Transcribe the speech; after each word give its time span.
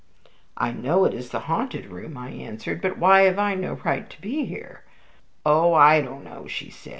"I 0.57 0.71
know 0.71 1.05
it 1.05 1.13
is 1.13 1.29
the 1.29 1.41
haunted 1.41 1.85
room," 1.85 2.17
I 2.17 2.31
answered; 2.31 2.81
"but 2.81 2.97
why 2.97 3.21
have 3.25 3.37
I 3.37 3.53
no 3.53 3.73
right 3.73 4.09
to 4.09 4.19
be 4.19 4.45
here?" 4.45 4.83
"Oh, 5.45 5.75
I 5.75 6.01
don't 6.01 6.23
know," 6.23 6.47
she 6.47 6.71
said. 6.71 6.89